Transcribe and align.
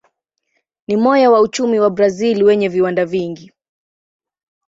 Ni 0.87 0.97
moyo 0.97 1.31
wa 1.33 1.41
uchumi 1.41 1.79
wa 1.79 1.89
Brazil 1.89 2.43
wenye 2.43 2.69
viwanda 2.69 3.05
vingi. 3.05 3.51